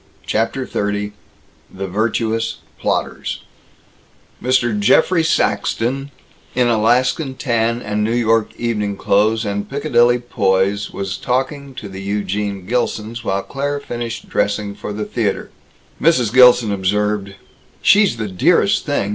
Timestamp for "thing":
18.87-19.09